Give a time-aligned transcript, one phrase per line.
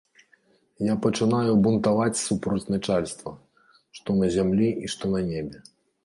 [0.83, 3.33] Я пачынаю бунтаваць супроць начальства,
[3.99, 5.63] што на зямлі і што на небе.